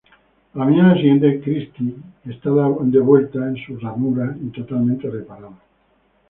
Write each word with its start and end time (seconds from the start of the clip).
A 0.55 0.57
la 0.57 0.65
mañana 0.65 0.95
siguiente, 0.95 1.39
Christine 1.41 1.93
está 2.25 2.49
de 2.49 2.99
vuelta 3.01 3.37
en 3.47 3.55
su 3.57 3.77
ranura 3.77 4.35
y 4.43 4.49
totalmente 4.49 5.07
reparada. 5.07 5.59